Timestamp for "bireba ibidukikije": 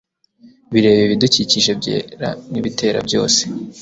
0.71-1.71